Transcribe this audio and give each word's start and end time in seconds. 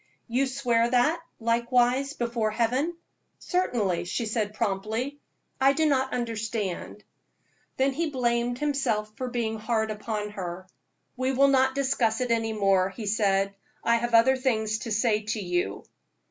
"You 0.27 0.47
swear 0.47 0.89
that, 0.89 1.21
likewise, 1.39 2.13
before 2.13 2.49
Heaven?" 2.49 2.95
"Certainly," 3.37 4.05
she 4.05 4.25
said, 4.25 4.55
promptly. 4.55 5.19
"I 5.61 5.73
do 5.73 5.85
not 5.85 6.11
understand." 6.11 7.03
Then 7.77 7.93
he 7.93 8.09
blamed 8.09 8.57
himself 8.57 9.11
for 9.15 9.27
being 9.27 9.59
hard 9.59 9.91
upon 9.91 10.31
her. 10.31 10.65
"We 11.15 11.33
will 11.33 11.49
not 11.49 11.75
discuss 11.75 12.19
it 12.19 12.31
any 12.31 12.51
more," 12.51 12.89
he 12.89 13.05
said, 13.05 13.53
"I 13.83 13.97
have 13.97 14.15
other 14.15 14.35
things 14.37 14.79
to 14.79 14.91
say 14.91 15.19
to 15.21 15.39
you." 15.39 15.83